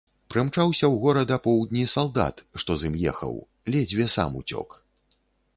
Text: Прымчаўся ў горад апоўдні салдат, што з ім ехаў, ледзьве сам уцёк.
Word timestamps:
Прымчаўся 0.33 0.83
ў 0.85 0.95
горад 1.03 1.33
апоўдні 1.35 1.83
салдат, 1.93 2.35
што 2.63 2.71
з 2.79 2.91
ім 2.93 2.97
ехаў, 3.13 3.39
ледзьве 3.77 4.09
сам 4.15 4.31
уцёк. 4.45 4.69